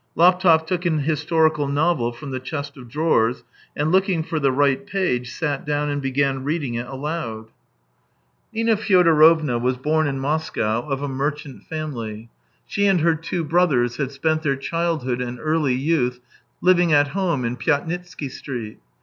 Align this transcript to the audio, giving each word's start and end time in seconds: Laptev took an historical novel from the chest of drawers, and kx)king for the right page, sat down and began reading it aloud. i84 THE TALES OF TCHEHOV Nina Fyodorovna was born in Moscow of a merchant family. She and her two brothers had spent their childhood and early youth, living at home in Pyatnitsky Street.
Laptev 0.17 0.65
took 0.65 0.83
an 0.87 0.97
historical 1.01 1.67
novel 1.67 2.11
from 2.11 2.31
the 2.31 2.39
chest 2.39 2.75
of 2.75 2.89
drawers, 2.89 3.43
and 3.77 3.93
kx)king 3.93 4.25
for 4.25 4.39
the 4.39 4.51
right 4.51 4.87
page, 4.87 5.29
sat 5.31 5.63
down 5.63 5.89
and 5.89 6.01
began 6.01 6.43
reading 6.43 6.73
it 6.73 6.87
aloud. 6.87 7.45
i84 7.45 7.45
THE 7.45 7.45
TALES 7.45 8.09
OF 8.09 8.53
TCHEHOV 8.53 8.53
Nina 8.53 8.77
Fyodorovna 8.77 9.61
was 9.61 9.77
born 9.77 10.07
in 10.07 10.19
Moscow 10.19 10.81
of 10.89 11.03
a 11.03 11.07
merchant 11.07 11.65
family. 11.67 12.29
She 12.65 12.87
and 12.87 13.01
her 13.01 13.13
two 13.13 13.43
brothers 13.43 13.97
had 13.97 14.09
spent 14.11 14.41
their 14.41 14.55
childhood 14.55 15.21
and 15.21 15.37
early 15.39 15.75
youth, 15.75 16.19
living 16.61 16.91
at 16.91 17.09
home 17.09 17.45
in 17.45 17.55
Pyatnitsky 17.55 18.31
Street. 18.31 18.79